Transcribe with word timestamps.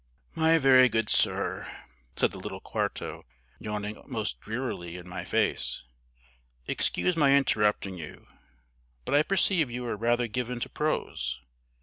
"My 0.33 0.57
very 0.57 0.89
good 0.89 1.09
sir," 1.11 1.71
said 2.15 2.31
the 2.31 2.39
little 2.39 2.59
quarto, 2.59 3.23
yawning 3.59 4.01
most 4.07 4.39
drearily 4.39 4.97
in 4.97 5.07
my 5.07 5.23
face, 5.23 5.83
"excuse 6.65 7.15
my 7.15 7.37
interrupting 7.37 7.99
you, 7.99 8.25
but 9.05 9.13
I 9.13 9.21
perceive 9.21 9.69
you 9.69 9.85
are 9.85 9.95
rather 9.95 10.25
given 10.27 10.59
to 10.61 10.69
prose. 10.69 11.39